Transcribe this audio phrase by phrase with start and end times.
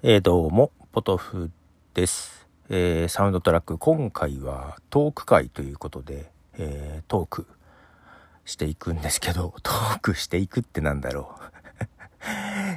[0.00, 1.50] えー、どうも、ポトフ
[1.92, 2.46] です。
[2.68, 7.48] えーサウンドトラック、今回はトーク会ということで、えートーク
[8.44, 11.36] していくんですけど、 トークしていくってなんだろ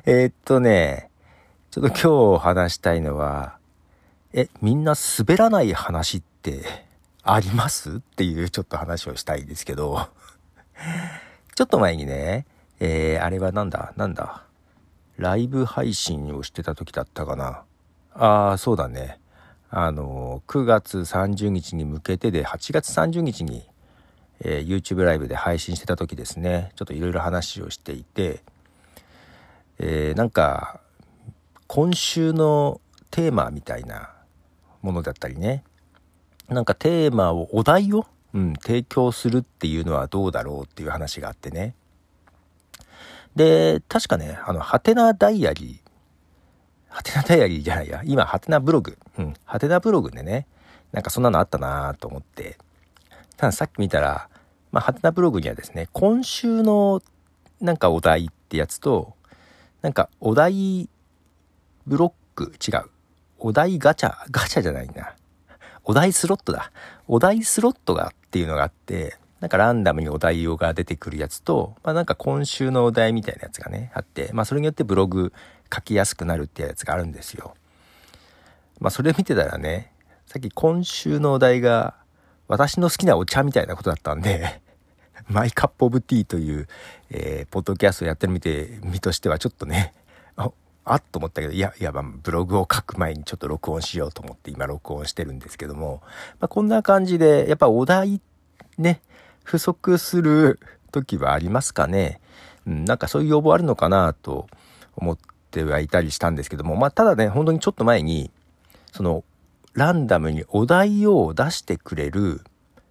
[0.06, 0.10] う。
[0.10, 1.12] えっとね、
[1.70, 3.60] ちょっと今日話したいのは、
[4.34, 6.64] え、みんな滑らない話って
[7.22, 10.10] ありますっていうちょっと話をしたいんですけど、
[11.54, 12.48] ちょっと前にね、
[12.80, 14.42] えあれはなんだ、なんだ、
[15.22, 17.62] ライブ配信をしてた時だったかな。
[18.16, 19.20] ああ、そうだね。
[19.70, 23.70] あの、9月30日に向けてで、8月30日に、
[24.40, 28.42] えー YouTube ライブで配信してた時ですね、ちょっといろいろ話をしていて、
[29.78, 30.82] えーなんか、
[31.68, 32.82] 今週の
[33.12, 34.10] テーマみたいな
[34.82, 35.64] ものだったりね、
[36.50, 41.76] なんかテーマを、お題を、うん、提供するっていうのはどうだろうっていう話があってね。
[43.36, 45.92] で、確かね、あの、ハテナダイアリー、
[46.90, 50.48] ハテナダイアリーじゃないや、今、ハテナブログ、うん、ハテナブログでね、
[50.92, 52.58] なんかそんなのあったなと思って、
[53.38, 54.30] たださっき見たら、
[54.72, 57.02] まあ、ハテナブログにはですね、今週の
[57.60, 59.14] なんかお題ってやつと、
[59.82, 60.90] なんかお題
[61.88, 62.90] ブロック、違う。
[63.40, 65.16] お題ガチャ、ガチャじゃないな。
[65.84, 66.72] お題スロットだ。
[67.08, 75.34] お題スロットがっていうのがあって、なんかランダムにお題が出てくるやつと、まあなんか今週のお題みたいなやつがね、あって、まあそれによってブログ
[75.74, 77.56] 書きやすくなるってやつがあるんですよ。
[78.80, 79.92] まあそれ見てたらね、
[80.28, 81.96] さっき今週のお題が
[82.48, 84.62] 私の好きなお茶みたいなことだったんで、
[85.28, 86.68] マイカップオブティーという、
[87.10, 89.96] えーポッドキャストをやってる身て身としてはちょっとね、
[90.36, 90.52] あ
[90.86, 96.04] あっと思ったけど、いや、いや、まあブログを書く前にちょっと録音しようと思って今録音してるんですけども、
[96.40, 98.22] まあ、こんな感じで、やっぱお題
[98.78, 99.02] ね、
[99.44, 100.60] 不足する
[100.92, 102.22] 時はありますかね。
[102.68, 104.48] うん、なんかそういう要望あるのかなと
[104.96, 105.18] 思っ
[105.50, 108.32] てはいたりしたんですけども、まあただね、本当にちょっと前に、
[108.92, 109.24] その、
[109.74, 112.42] ランダムにお題を出してくれる、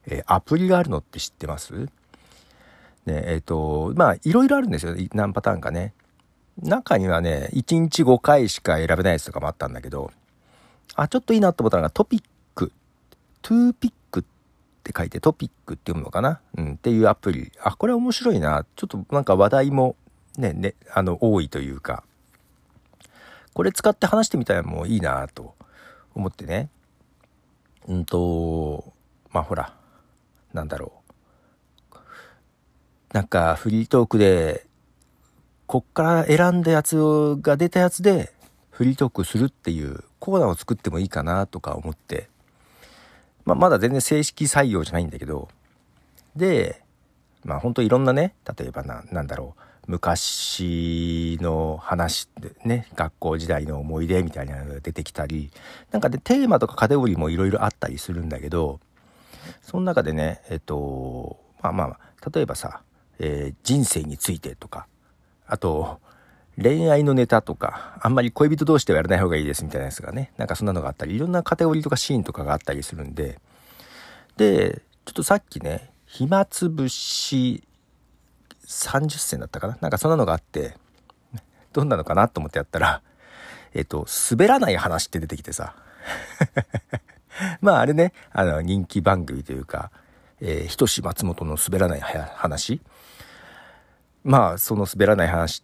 [0.06, 1.88] えーアプリがあるのって知ってます？
[3.06, 4.94] ね、えっ、と、まあ、いろいろあるんですよ。
[5.12, 5.94] 何パターンかね。
[6.62, 10.10] 中にはね、1日5回しか選べないやつとかもあったんだけど、
[10.94, 12.22] あ、ちょっといいなと思ったのがトピッ
[12.54, 12.72] ク、
[13.42, 14.22] トゥーピックっ
[14.90, 16.40] って書いてトピックって読むのかな？
[16.56, 17.52] うん、っていうアプリ。
[17.62, 18.66] あ、これ面白いな。
[18.76, 19.96] ちょっとなんか話題も
[20.36, 22.02] ね、ね、あの、多いというか、
[23.54, 25.54] これ使って話してみたらもういいなと
[26.14, 26.68] 思ってね。
[27.86, 28.92] うんと、
[29.30, 29.74] まあほら、
[30.52, 30.92] なんだろ
[31.92, 31.96] う。
[33.12, 34.66] なんかフリートークで、
[35.66, 38.32] こっから選んだやつが出たやつで
[38.70, 42.29] フリートークするっていうコーナーを作ってもいいかなとか思って、
[43.44, 45.48] まあ、まだ全然正式採用じゃないんだけど、
[46.36, 46.82] で、
[47.44, 55.50] まあ本当いろんなね、例えばな、なんだろう、昔の話でね、学校時代の思い出みたいなのが出てきたり、
[55.90, 58.80] なんかでテーマとかカテゴリーもいろいろあったりするんだけど、
[59.62, 61.98] その中でね、えっと、まあまあ、
[62.32, 62.82] 例えばさ、
[63.18, 64.86] えー人生についてとか、
[65.46, 66.00] あと、
[66.56, 73.40] 恋愛のネタとか、あんまり恋人同士ではやらない方がいいですみたいなやつがね、なんかそんなのがあったり、いろんなカテゴリーとかシーンとかがあったりするんで、
[74.36, 77.62] で、ちょっとさっきね、暇つぶし
[78.66, 79.78] 30銭だったかな？
[79.80, 80.76] なんかそんなのがあって、
[81.72, 83.02] どんなのかなと思ってやったら、
[83.74, 85.74] えっと、滑らない話って出てきてさ。
[87.60, 89.90] まああれね、あの人気番組というか、
[90.40, 92.80] えー、ひとし松本の滑らない話。
[94.24, 95.62] まあその滑らない話、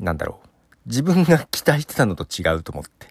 [0.00, 0.48] なんだろう。
[0.86, 3.08] 自分が期待してたのと違うと思って。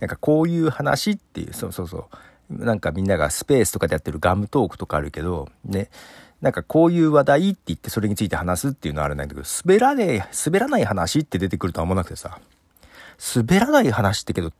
[0.00, 2.08] なんかこういう話っていう、そうそうそ
[2.50, 2.64] う。
[2.64, 5.88] なんかみんながスペースとかでやってるガムトークとかあるけど、ね。
[6.42, 12.38] なんかこういう話題って言ってそれについて話すっていうのはあるんだけど、滑らねえ、滑らない話って出てくるとは思わなくてさ。
[13.36, 14.52] 滑らない話ってけど、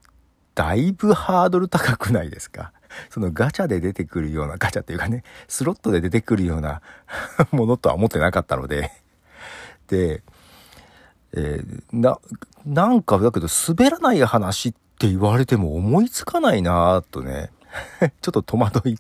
[0.55, 2.73] だいぶハードル高くないですか？
[3.11, 6.81] そのガチャで出てくるような、ガチャっていうかね、スロットで出てくるような
[7.51, 8.91] ものとは思ってなかったので。
[9.89, 10.23] で、
[11.37, 12.19] えーな、
[12.65, 17.51] なんかだけど滑らない話って言われても思いつかないなぁとね、
[18.23, 18.99] ちょっと戸惑い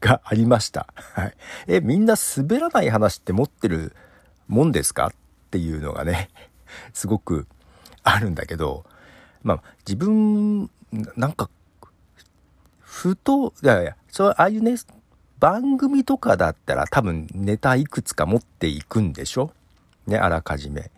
[0.00, 0.86] がありました。
[1.14, 1.34] はい。
[1.66, 3.94] え、みんな滑らない話って持ってる
[4.48, 5.10] もんですかっ
[5.50, 6.30] ていうのがね、
[6.94, 7.46] すごく
[8.02, 8.84] あるんだけど、
[9.42, 10.70] まあ自分、
[11.16, 11.50] なんか、
[12.80, 14.76] ふと、いやいや、そう、ああいうね、
[15.38, 19.52] 番組とかだったら多分ネタいくつか持っていくんでしょ？
[20.06, 20.90] ね、あらかじめ。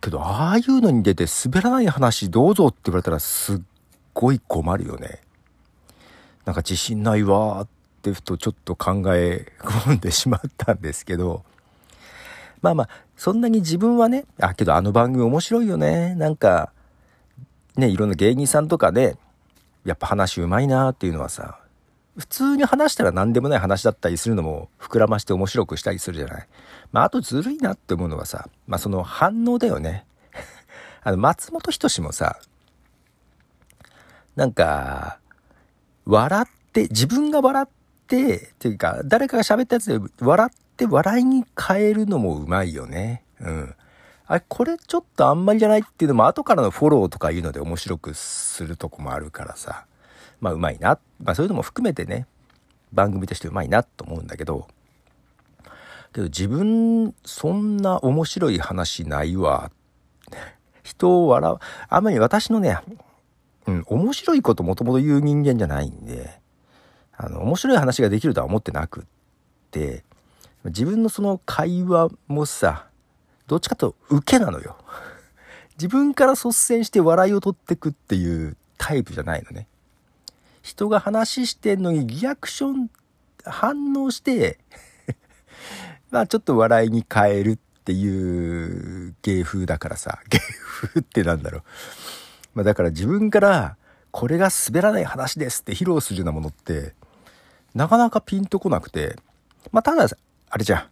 [0.00, 3.60] けど、ああいうのに出て滑らない話どうぞって言われたらすっ
[4.14, 5.20] ごい困るよね。
[6.44, 7.68] なんか自信ないわーっ
[8.02, 11.44] てふとちょっと考え込んでしまったんですけど、
[12.62, 16.14] まあまあ、そんなに自分はね、あ、けどあの番組面白いよね。
[16.14, 16.72] なんか、
[17.76, 19.16] ね、いろんな芸人さんとかで、
[19.84, 21.58] やっぱ話うまいなーっていうのはさ、
[22.16, 26.48] 普通に話したら何でもない話だったりするのも膨らまして面白くしたりするじゃない。
[26.92, 30.06] まあ、あとずるいなって思うのはさ、まあ、その反応だよね。
[31.04, 32.38] あの、松本人志もさ、
[34.34, 35.18] なんか、
[36.06, 37.66] 笑って、自分が笑っ
[38.06, 43.24] て、っていうか、誰かが喋ったやつで笑って笑いに変えるのもうまいよね。
[43.40, 43.74] うん。
[44.26, 49.86] あれ、これちょっとあんまりじゃないっていうのも後からのフォローとかいうので面白くするとこもあるからさ。
[50.46, 50.98] まあうまいな。
[51.20, 52.26] まあそういうのも含めてね、
[52.92, 54.68] 番組としてうまいなと思うんだけど、
[56.12, 59.72] けど自分、そんな面白い話ないわ。
[60.84, 61.56] 人を笑う。
[61.88, 62.78] あんまり私のね、
[63.66, 66.40] うん、面白いこともともと言う人間じゃないんで、
[67.16, 69.04] あの、面白い話ができるとは思ってなくっ
[69.72, 70.04] て、
[70.66, 72.86] 自分のその会話もさ、
[73.48, 74.76] どっちかと受けなのよ。
[75.76, 79.66] 自分から率先して笑いを取ってくっていうタイプじゃないのね。
[80.66, 82.90] 人が話してんのにリアクション
[83.44, 84.58] 反応して
[86.10, 91.62] まあちょっと笑いに変えるっていう芸風だからさ、 芸風ってなんだろう。
[92.54, 93.76] まあだから自分から
[94.10, 96.94] これが滑らない話ですって披露するようなものって
[97.76, 99.14] なかなかピンとこなくて、
[99.70, 100.08] まあただ、
[100.50, 100.84] あれじゃん。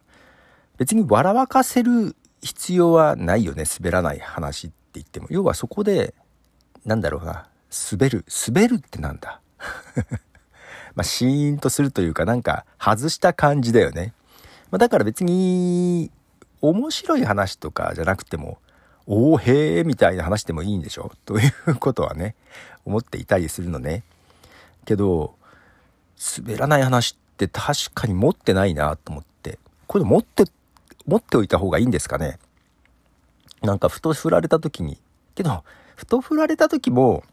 [0.76, 3.64] 別に笑わかせる必要はないよね。
[3.80, 5.26] 滑らない話って言っても。
[5.30, 6.14] 要はそこで、
[6.84, 7.48] なんだろうな。
[7.90, 8.24] 滑る。
[8.46, 9.40] 滑るってなんだ？
[10.94, 14.12] まあ、シーンとするというか、なんか、外した感じだよね。
[14.70, 16.10] まあ、だから別に、
[16.60, 18.58] 面白い話とかじゃなくても、
[19.06, 21.12] おーへーみたいな話でもいいんでしょ？
[21.26, 22.34] ということはね、
[22.84, 24.02] 思っていたりするのね。
[24.86, 25.34] けど、
[26.38, 29.58] 滑らない話って確かに持ってないなと思って。
[29.86, 30.44] これ持って、
[31.06, 32.38] 持っておいた方がいいんですかね？
[33.62, 34.98] なんかふと振られた時に。
[35.34, 35.64] けど、
[35.96, 37.24] ふと振られた時も、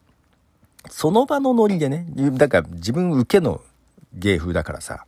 [0.90, 3.62] その場のノリでね、だから自分受けの
[4.14, 5.06] 芸風だからさ、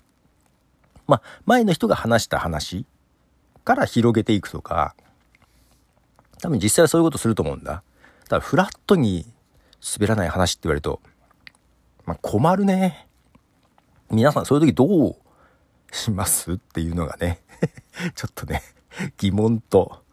[1.08, 2.86] まあ、前の人が話した話
[3.64, 4.96] から広げていくとか、
[6.42, 7.84] 多分実際はそういうことすると思うんだ。
[8.30, 9.25] ただフラットに
[9.98, 11.02] 滑らない話って言われると、
[12.06, 13.08] まあ、困るね。
[14.12, 15.16] 皆さんそういう時どう
[15.92, 17.42] しますっていうのがね
[18.16, 18.62] ちょっとね、
[19.18, 20.04] 疑問と、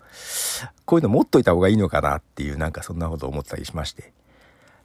[0.85, 4.13] こういうの持っといた方がいいのかなっていう、なんかそんなこと思ったりしまして。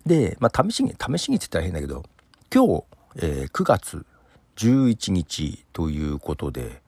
[0.06, 2.04] で、まあ、試しに、試しにって言ったら変だけど、
[2.54, 2.84] 今日、
[3.18, 4.06] えー、9月
[4.57, 6.81] 11日ということで、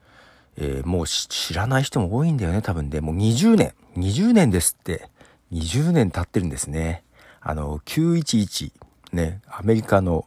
[0.56, 3.00] えー、もう知らない人も多いんだよね、多分ね。
[3.00, 5.08] もう20年、20年ですって。
[5.52, 7.04] 20年経ってるんですね。
[7.40, 8.72] あの、911、
[9.12, 10.26] ね、アメリカの、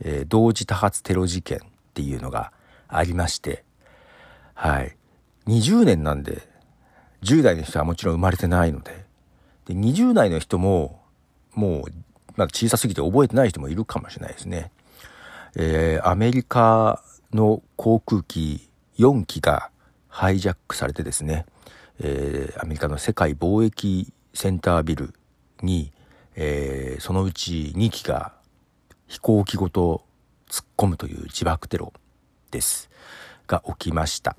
[0.00, 1.60] えー、同時多発テロ事件っ
[1.94, 2.52] ていうのが
[2.88, 3.64] ありまして、
[4.54, 4.96] はい。
[5.46, 6.48] 20年なんで、
[7.22, 9.04] 10代の人はもちろん生まれてないので、
[9.66, 11.00] で、20代の人も、
[11.54, 11.84] もう
[12.36, 14.70] まだ小さすぎて覚えてない人もいるかもしれないですね。
[15.54, 17.02] えー、アメリカ
[17.32, 18.68] の航空機
[18.98, 19.70] 4機が
[20.08, 21.46] ハイジャックされてですね、
[22.00, 25.14] えー、アメリカの世界貿易センタービル
[25.62, 25.92] に、
[26.36, 28.32] えー、そのうち2機が
[29.06, 30.04] 飛行機ごと
[30.48, 31.92] 突っ込むという自爆テロ
[32.50, 32.90] です。
[33.46, 34.36] が起きました。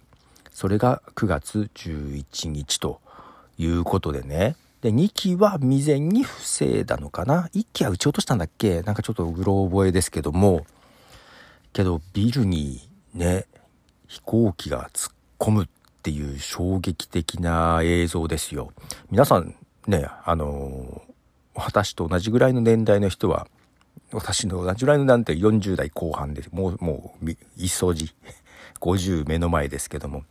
[0.52, 3.02] それが9月11日と
[3.58, 8.82] いうことでね、で、2機は未然に防いだのかな ?1 機は撃ち落としたんだっけ？
[8.82, 10.66] なんかちょっとうろ覚えですけども、
[11.72, 13.46] けどビルにね、
[14.08, 15.68] 飛行機が突っ込むっ
[16.04, 18.74] ていう衝撃的な映像ですよ。
[19.10, 19.56] 皆さん
[19.88, 21.02] ね、あの
[21.56, 23.48] 私と同じぐらいの年代の人は、
[24.12, 28.14] 私の同じぐらいのなんて40代後半で、もう、もう、いっそじ、
[28.82, 30.24] 50 目の前ですけども、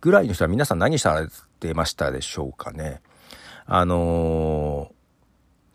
[0.00, 3.00] ぐらいの人は皆さん何されてましたでしょうかね？
[3.66, 4.90] あの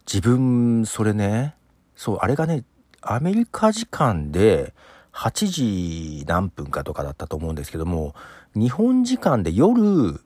[0.06, 1.56] ー、自分、それね、
[1.96, 2.64] そう、あれがね、
[3.02, 4.74] アメリカ時間で
[5.14, 8.14] 8時何分かとかだったと思うんですけども、
[8.56, 10.22] 日本時間で夜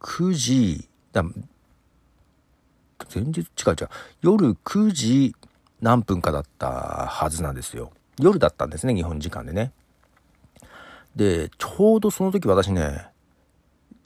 [0.00, 1.22] 9時、だ
[3.14, 3.88] 前日違う違う、
[4.22, 5.36] 夜9時
[5.80, 7.92] 何分かだったはずなんですよ。
[8.18, 9.72] 夜だったんですね、日本時間でね。
[11.14, 13.08] で、ちょうどその時私ね、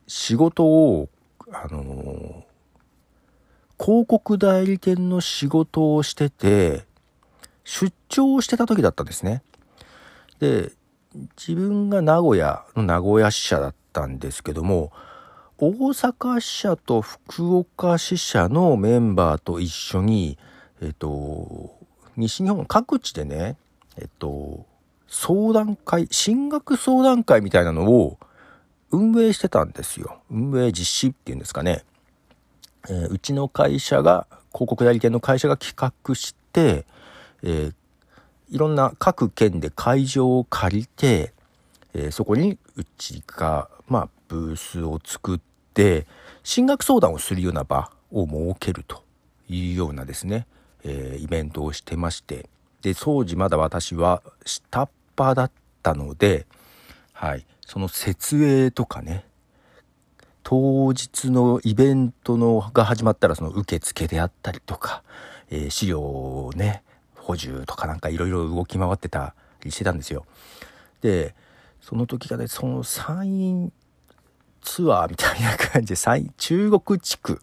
[0.07, 1.09] 仕事を、
[1.53, 2.45] あの、
[3.83, 6.85] 広告代理店の仕事をしてて、
[7.65, 9.43] 出張してた時だったんですね。
[10.39, 10.73] で、
[11.39, 14.93] 自分が名古屋の名古屋支社だったんですけども、
[15.57, 20.37] 大阪支社と福岡支社のメンバーと一緒に、
[20.83, 21.75] えっと、
[22.19, 23.57] 西日本各地でね、
[23.97, 24.67] えっと、
[25.09, 28.19] 相談会、進学相談会みたいなのを
[28.91, 30.21] 運営してたんですよ。
[30.31, 31.83] 運営実施っていうんですかね。
[32.89, 36.85] えー、うちの会社が広告代理店の会社が企画して、
[37.43, 37.75] えー、
[38.51, 41.33] いろんな各県で会場を借りて、
[41.95, 45.41] えー、そこにうちが、まあ、ブースを作っ
[45.75, 46.07] て、
[46.43, 49.05] 進学相談をするような場を設けると
[49.49, 50.47] いうようなですね、
[50.85, 52.49] えー、イベントをしてまして、
[52.83, 55.51] で、当時まだ私は下っ端だっ
[55.83, 56.47] たので、
[57.13, 59.25] はい、その設営とかね、
[60.51, 65.05] 当日のイベントのが始まったらその受付であったりとか、
[65.49, 66.83] えー、資料をね、
[67.15, 70.27] 補充とかなんかいろいろ動き回ってたりしてたんですよ。
[71.03, 71.37] で、
[71.81, 73.71] その時がね、その山陰
[74.61, 77.41] ツアーみたいな感じで、中国地区、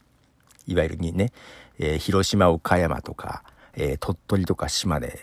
[0.67, 1.31] いわゆるにね、
[1.79, 5.17] えー、広島、岡山とか、えー、鳥取とか島根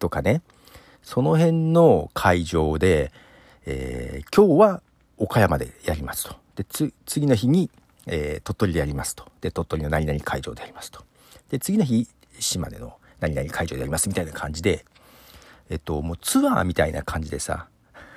[0.00, 0.42] とかね、
[1.04, 3.12] その辺の会場で、
[3.66, 4.82] え、今日は
[5.16, 6.47] 岡山でやりますと。
[6.58, 7.70] で、次の日に、
[8.06, 9.26] え鳥取でやりますと。
[9.40, 11.04] で、鳥取の何々会場でやりますと。
[11.50, 12.08] で、次の日、
[12.40, 14.84] 島根の何々会場でやりますみたいな感じで、
[15.70, 17.68] えっと、もうツアーみたいな感じでさ、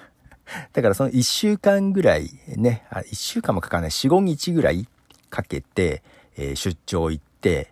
[0.73, 4.87] だからその1週間ぐらいね、あ1週間もかかんない、4、5日ぐらい
[5.29, 6.01] かけて、
[6.35, 7.71] えー、出張行って、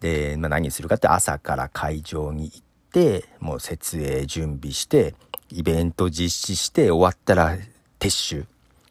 [0.00, 5.14] で、まあ、何するかって朝から会場に行って、もう設営準備して、
[5.50, 7.58] イベント実施して終わったら
[7.98, 8.46] 撤収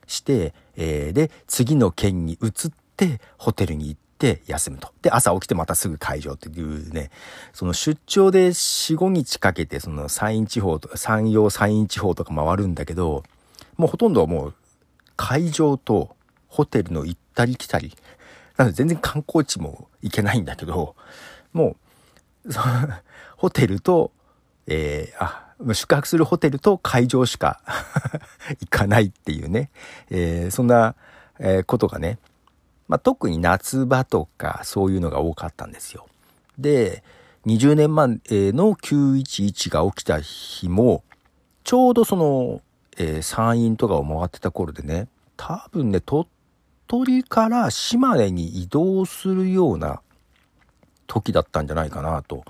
[0.07, 4.91] して、えー、で、次の県に移ってホテルに行って、休むと。
[5.01, 7.09] で、朝起きてまたすぐ会場っていうね、
[7.53, 13.23] その出張で4、5日かけてその山陰地方とか、山陽山陰地方とか回るんだけど、
[13.77, 14.53] もうほとんどはもう
[15.15, 16.15] 会場と
[16.47, 17.95] ホテルの行ったり来たり、
[18.57, 20.95] なので全然観光地も行けないんだけど、
[21.53, 21.77] も
[22.45, 22.51] う、
[23.37, 24.11] ホテルと、
[24.67, 27.61] えー、あ、宿泊するホテルと会場しか
[28.61, 29.69] 行かないっていうね、
[30.09, 30.95] えー、そんな、
[31.39, 32.17] え、ことがね、
[32.87, 36.07] まあ、特に夏場とかそういうのが多かったんですよ。
[36.57, 37.03] で、
[37.45, 41.03] 20年前の911が起きた日も、
[41.63, 42.61] ちょうどその、
[42.97, 46.27] えー、山陰とかを回ってた頃でね、多分ね、鳥
[46.87, 50.01] 取から島根に移動するような
[51.07, 52.43] 時だったんじゃないかなと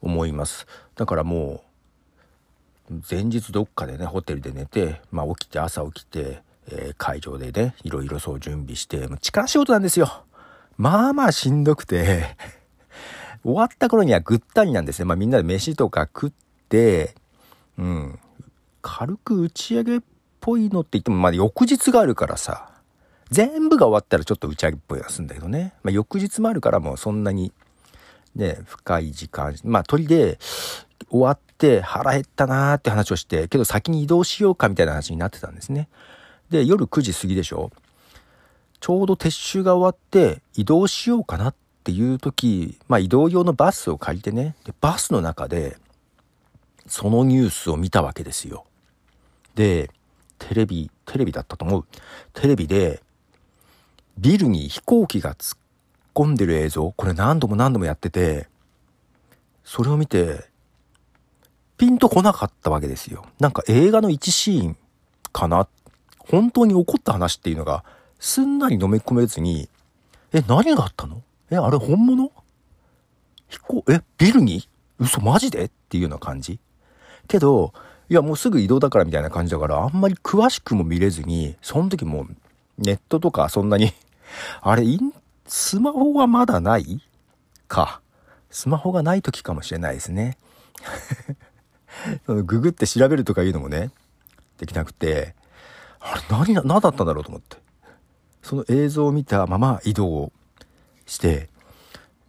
[0.00, 0.66] 思います。
[0.94, 1.71] だからもう、
[3.10, 10.24] 前日どっかでね、ホテルで寝て、まあ起きて朝起きて、えー、会場でね、いろいろそう準備して、もう力仕事なんですよ。
[10.76, 12.36] まあまあしんどくて
[13.44, 15.04] 終わった頃にはぐったりなんですね。
[15.04, 16.32] まあみんなで飯とか食っ
[16.68, 17.14] て、
[17.78, 18.18] うん、
[18.80, 20.00] 軽く打ち上げっ
[20.40, 22.70] ぽいのって言っても、まあ翌日があるからさ、
[23.30, 25.72] 全部が終わったらちょっと打ち上げっぽいはするんだけどね。
[25.82, 27.52] まあ翌日もあるからもうそんなに、
[28.34, 30.38] ね、深い時間、まあ鳥で
[31.10, 31.38] 終わっ
[31.82, 35.88] 腹減ったなーって話をして、けど先に移動しようかみたいな話になってたんですね。
[36.50, 37.70] で、夜9時過ぎでしょ
[38.80, 41.54] ちょうど撤収が終わって移動しようかなっ
[41.84, 45.76] ていう時、まあ移動用のバスを借りてね、でバスの中で
[46.86, 48.64] そのニュースを見たわけですよ。
[49.54, 49.90] で、
[50.38, 51.86] テレビ、テレビだったと思う。
[52.32, 53.02] テレビで
[54.18, 55.58] ビルに飛行機が突っ
[56.14, 58.48] 込んでる映像、これ何度も何度もやってて、
[59.64, 60.44] それを見て、
[61.82, 63.24] ピンとこなかったわけですよ。
[63.40, 64.76] なんか映画の一シーン
[65.32, 65.66] かな。
[66.16, 67.82] 本当に起こった話っていうのが、
[68.20, 69.68] すんなり飲み込めずに、
[70.32, 71.24] え、何があったの？
[71.50, 72.30] え、あれ本物？
[73.48, 74.68] 飛行、え、ビルに？
[75.00, 75.64] 嘘マジで？
[75.64, 76.60] っていうような感じ。
[77.26, 77.72] けど、
[78.08, 82.28] いやもうすぐ移動だからみたいな感じだから、あんまり詳しくも見れずに、その時も
[82.78, 83.92] ネットとかそんなに
[84.62, 84.84] あれ、
[85.48, 87.02] スマホはまだない？
[87.66, 88.00] か。
[88.50, 90.38] スマホがない時かもしれないですね。
[92.26, 93.90] そのググって調べるとかいうのもね、
[94.58, 95.34] できなくて、
[96.00, 97.56] あれ何、何だったんだろうと思って。
[98.42, 100.32] その映像を見たまま移動を
[101.06, 101.48] して、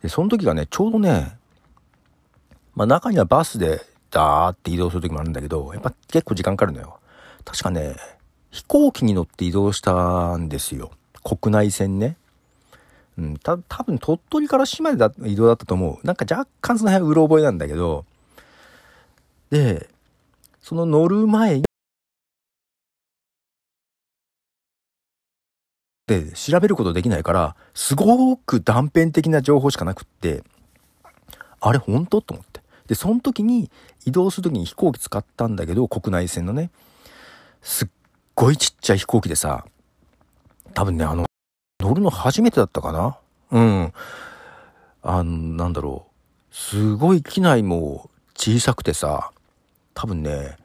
[0.01, 1.37] で、その時がね、ちょうどね、
[2.75, 6.99] まあ中にはバスでダーって移動する時もあるんだけど、やっぱ結構時間かかるのよ。
[7.45, 7.95] 確かね、
[8.51, 10.91] 飛行機に乗って移動したんですよ。
[11.23, 12.17] 国内線ね。
[13.17, 16.05] うん、た、多分鳥取から島根だ移動だったと思う。
[16.05, 18.05] なんか若干その辺うろ覚えなんだけど、
[19.53, 19.87] で、
[20.61, 21.65] その乗る前に、
[26.07, 30.43] で調べることできないから、すごく断片的な情報しかなくって、
[31.61, 32.21] あれ本当？
[32.21, 32.61] と思って。
[32.87, 33.69] で、その時に
[34.07, 36.71] 移動する時に飛行機使ったんだけど、国内線のね、
[37.61, 37.89] すっ
[38.33, 39.67] ごいちっちゃい飛行機でさ、
[40.73, 41.25] 多分ね、あの、
[41.79, 43.19] 乗るの初めてだったかな？
[43.51, 43.93] うん。
[45.03, 46.07] あの、なんだろ
[46.51, 46.55] う。
[46.55, 49.29] すごい機内も小さくてさ、
[49.93, 50.57] 多分ね、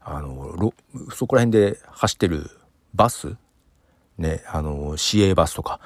[0.00, 0.72] あの、
[1.14, 2.50] そこら辺で走ってる
[2.94, 3.36] バス
[4.18, 5.80] ね、あの、市営バスとか、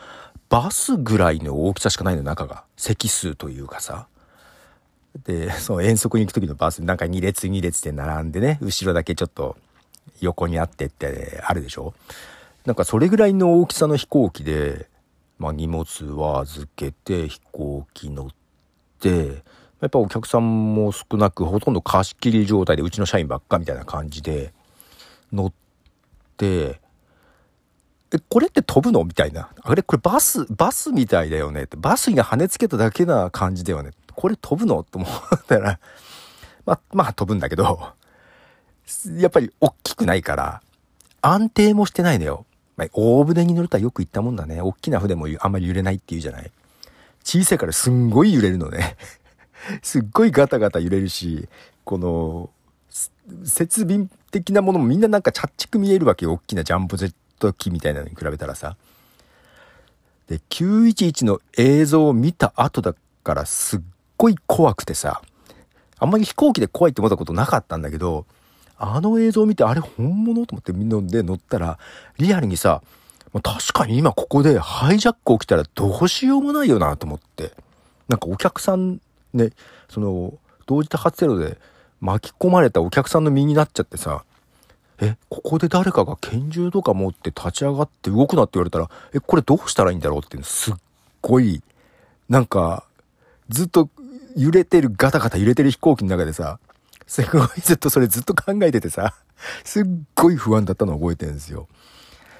[0.49, 2.65] バスぐらいの大きさしかないの、中が。
[2.77, 4.07] 席数というかさ。
[5.25, 9.57] で、 その遠足に行く時のバス、なんか2列2列で並んでね、後ろだけちょっと
[10.21, 11.95] 横にあってってあるでしょ
[12.65, 14.89] なんかそれぐらいの大きさの飛行機で、
[15.39, 18.29] まあ荷物は預けて飛行機乗っ
[19.01, 19.43] て、
[19.81, 24.53] やっぱお客さんも少なく、ほとんど貸し切り状態でうちの社員ばっかみたいな感じで
[25.33, 25.53] 乗っ
[26.37, 26.81] て、
[28.11, 29.05] え、これって飛ぶの？
[29.05, 29.51] みたいな。
[29.61, 29.83] あれ？
[29.83, 31.65] これバス、バスみたいだよね？
[31.65, 31.77] って。
[31.77, 33.91] バスに跳ねつけただけな感じだよね。
[34.15, 34.83] これ飛ぶの？
[34.83, 35.79] と思ったら、
[36.65, 37.93] まあ、まあ飛ぶんだけど、
[39.19, 40.63] やっぱり大きくないから、
[41.21, 42.47] 安定もしてないのよ。
[42.79, 44.63] まあ、大船に乗るとはよく言ったもんだね。
[44.63, 46.51] 大きな船もあんまり揺れないっていうじゃない。
[47.25, 48.97] 小さいからすんごい揺れるのね。
[49.83, 51.49] すっごいガタガタ揺れるし、
[51.85, 52.51] この、
[53.45, 56.33] 設備的なものもみんななんかチャッチく見えるわけよ。
[56.33, 58.77] 大きなジャンボジェット機みたいなのに比べたらさ。
[60.29, 63.81] で、911の映像を見た後だからすっ
[64.17, 65.23] ごい怖くてさ、
[65.99, 68.27] あんまり飛行機で怖いって思ったことなかったんだけど、
[68.77, 70.47] あの映像を見て、あれ本物？
[70.47, 71.79] と思ってみんなで乗ったら、
[72.19, 72.83] リアルにさ、
[73.43, 77.53] 確かに今ここでハイジャック起きたらどうしようもないよなと思って。
[78.09, 79.01] なんかお客さん
[79.33, 79.51] ね、
[79.89, 80.35] その、
[80.67, 81.59] 同時多発テロで
[82.01, 84.25] 巻き込まれたお客さんの身になっちゃってさ、
[85.01, 90.75] え、ここで誰かが拳銃とか持って立ち上がって動くなって言われたら、え、これどうしたらいいんだろうってすっ
[91.23, 91.63] ごい、
[92.29, 92.85] なんか、
[93.49, 93.89] ずっと
[94.37, 96.59] 揺れてる、ガタガタ揺れてる飛行機の中でさ、
[97.07, 99.15] すごいずっとそれずっと考えててさ、
[99.65, 101.69] すっごい不安だったのを覚えてるんですよ。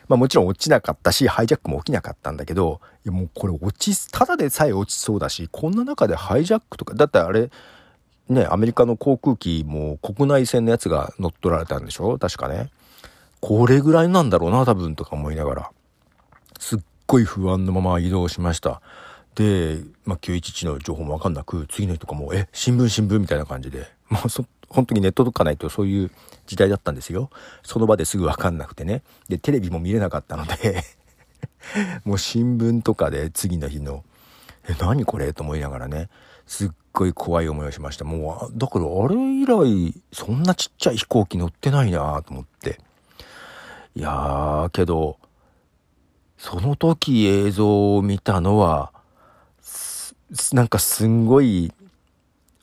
[0.09, 7.51] まあもちろん落ちなかったし、ハイジャックも起きなかったんだけど、いやもうこれ落ち、ただでさえ落ちそうだし、こんな中でハイジャックとか、だってあれ、
[8.29, 12.19] ね、アメリカの航空機も国内線のやつが乗っ取られたんでしょ？
[12.19, 12.71] 確かね。
[13.41, 15.71] これぐらいなんだろうな、多分とか思いながら。
[16.59, 18.83] すっごい不安のまま移動しました。
[19.35, 26.11] で、まあ、911の情報もわかんなく、次の日とかも、え、新聞新聞みたいな感じで、もうそ、本当にネットとかないとそういう
[26.47, 27.31] 時代だったんですよ。
[27.63, 29.03] その場ですぐわかんなくてね。
[29.29, 30.85] で、テレビも見れなかったので
[32.05, 34.05] もう新聞とかで次の日の、
[34.69, 36.09] え、何これと思いながらね、
[36.47, 38.05] すっごい怖い思いをしました。
[38.05, 42.81] もう、だからあれ以来、そんなちっちゃい飛行機乗ってないなと思って。
[43.95, 45.19] いやー、けど、
[46.37, 48.93] その時映像を見たのは、
[50.53, 51.73] なんかすんごい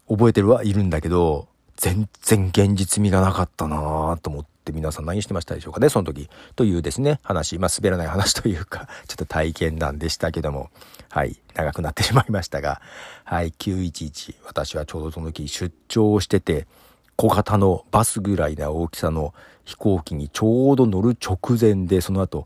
[0.08, 6.30] 覚えてるはいるんだけど、全然現実味がなかったなぁと思って皆さん何してましたでしょうかね、その時。
[6.56, 10.70] というですね、話、まあ滑らない話というか、 ちょっと体験談でしたけども、
[11.10, 12.82] はい、長くなってしまいましたが、
[13.24, 16.68] はい、911、私はちょうどその時出張をしてて、
[17.18, 19.34] 小型のバスぐらいな大きさの
[19.64, 22.46] 飛行機にちょうど乗る直前で、その後、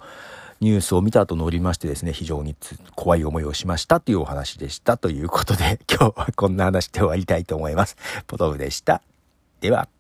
[0.62, 2.56] ニュースを見た後乗りましてですね、非常に
[2.96, 7.96] 怖い思いをしましたというお話でしたということで、今日はこんな話で終わりたいと思います。
[8.28, 9.02] ポトフでした。
[9.60, 9.99] では。